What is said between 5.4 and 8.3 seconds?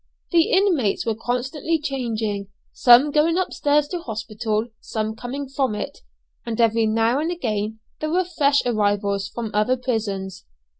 from it, and every now and again there were